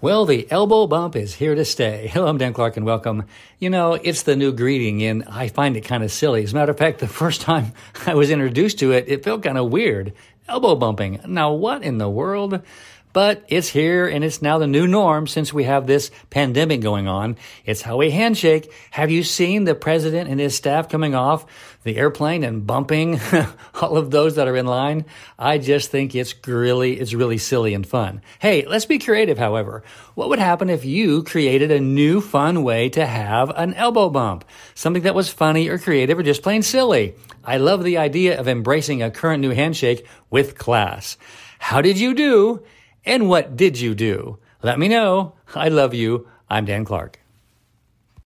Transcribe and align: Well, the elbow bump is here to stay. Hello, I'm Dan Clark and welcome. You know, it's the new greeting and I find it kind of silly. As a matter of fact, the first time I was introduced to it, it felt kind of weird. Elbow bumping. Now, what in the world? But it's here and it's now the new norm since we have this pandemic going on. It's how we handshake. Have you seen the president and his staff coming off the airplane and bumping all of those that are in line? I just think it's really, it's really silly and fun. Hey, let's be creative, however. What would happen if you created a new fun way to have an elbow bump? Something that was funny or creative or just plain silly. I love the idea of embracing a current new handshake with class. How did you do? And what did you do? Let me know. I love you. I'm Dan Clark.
Well, 0.00 0.26
the 0.26 0.46
elbow 0.52 0.86
bump 0.86 1.16
is 1.16 1.34
here 1.34 1.56
to 1.56 1.64
stay. 1.64 2.06
Hello, 2.12 2.28
I'm 2.28 2.38
Dan 2.38 2.52
Clark 2.52 2.76
and 2.76 2.86
welcome. 2.86 3.24
You 3.58 3.68
know, 3.68 3.94
it's 3.94 4.22
the 4.22 4.36
new 4.36 4.52
greeting 4.52 5.02
and 5.02 5.24
I 5.24 5.48
find 5.48 5.76
it 5.76 5.80
kind 5.80 6.04
of 6.04 6.12
silly. 6.12 6.44
As 6.44 6.52
a 6.52 6.54
matter 6.54 6.70
of 6.70 6.78
fact, 6.78 6.98
the 7.00 7.08
first 7.08 7.40
time 7.40 7.72
I 8.06 8.14
was 8.14 8.30
introduced 8.30 8.78
to 8.78 8.92
it, 8.92 9.06
it 9.08 9.24
felt 9.24 9.42
kind 9.42 9.58
of 9.58 9.72
weird. 9.72 10.12
Elbow 10.46 10.76
bumping. 10.76 11.18
Now, 11.26 11.52
what 11.52 11.82
in 11.82 11.98
the 11.98 12.08
world? 12.08 12.62
But 13.12 13.44
it's 13.48 13.68
here 13.68 14.06
and 14.06 14.22
it's 14.22 14.42
now 14.42 14.58
the 14.58 14.66
new 14.66 14.86
norm 14.86 15.26
since 15.26 15.52
we 15.52 15.64
have 15.64 15.86
this 15.86 16.10
pandemic 16.30 16.80
going 16.80 17.08
on. 17.08 17.36
It's 17.64 17.82
how 17.82 17.96
we 17.96 18.10
handshake. 18.10 18.72
Have 18.90 19.10
you 19.10 19.22
seen 19.22 19.64
the 19.64 19.74
president 19.74 20.28
and 20.28 20.38
his 20.38 20.54
staff 20.54 20.88
coming 20.88 21.14
off 21.14 21.46
the 21.84 21.96
airplane 21.96 22.44
and 22.44 22.66
bumping 22.66 23.18
all 23.80 23.96
of 23.96 24.10
those 24.10 24.34
that 24.34 24.46
are 24.46 24.56
in 24.56 24.66
line? 24.66 25.06
I 25.38 25.58
just 25.58 25.90
think 25.90 26.14
it's 26.14 26.34
really, 26.46 27.00
it's 27.00 27.14
really 27.14 27.38
silly 27.38 27.74
and 27.74 27.86
fun. 27.86 28.20
Hey, 28.38 28.66
let's 28.66 28.86
be 28.86 28.98
creative, 28.98 29.38
however. 29.38 29.82
What 30.14 30.28
would 30.28 30.38
happen 30.38 30.68
if 30.68 30.84
you 30.84 31.22
created 31.22 31.70
a 31.70 31.80
new 31.80 32.20
fun 32.20 32.62
way 32.62 32.88
to 32.90 33.06
have 33.06 33.50
an 33.56 33.74
elbow 33.74 34.10
bump? 34.10 34.44
Something 34.74 35.04
that 35.04 35.14
was 35.14 35.30
funny 35.30 35.68
or 35.68 35.78
creative 35.78 36.18
or 36.18 36.22
just 36.22 36.42
plain 36.42 36.62
silly. 36.62 37.14
I 37.42 37.56
love 37.56 37.82
the 37.82 37.96
idea 37.96 38.38
of 38.38 38.48
embracing 38.48 39.02
a 39.02 39.10
current 39.10 39.40
new 39.40 39.50
handshake 39.50 40.06
with 40.28 40.58
class. 40.58 41.16
How 41.58 41.80
did 41.80 41.98
you 41.98 42.12
do? 42.14 42.62
And 43.04 43.28
what 43.28 43.56
did 43.56 43.80
you 43.80 43.94
do? 43.94 44.38
Let 44.62 44.78
me 44.78 44.88
know. 44.88 45.34
I 45.54 45.68
love 45.68 45.94
you. 45.94 46.28
I'm 46.50 46.64
Dan 46.64 46.84
Clark. 46.84 47.20